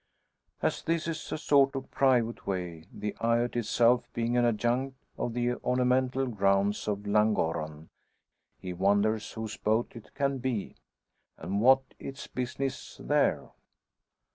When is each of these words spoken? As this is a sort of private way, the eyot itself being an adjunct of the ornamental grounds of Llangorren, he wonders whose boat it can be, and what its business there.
As 0.63 0.81
this 0.81 1.07
is 1.07 1.31
a 1.31 1.37
sort 1.37 1.75
of 1.75 1.91
private 1.91 2.47
way, 2.47 2.87
the 2.91 3.11
eyot 3.21 3.55
itself 3.55 4.11
being 4.13 4.35
an 4.35 4.45
adjunct 4.45 4.95
of 5.15 5.35
the 5.35 5.53
ornamental 5.63 6.25
grounds 6.25 6.87
of 6.87 7.05
Llangorren, 7.05 7.89
he 8.57 8.73
wonders 8.73 9.33
whose 9.33 9.57
boat 9.57 9.91
it 9.95 10.15
can 10.15 10.39
be, 10.39 10.75
and 11.37 11.61
what 11.61 11.83
its 11.99 12.25
business 12.25 12.97
there. 12.99 13.51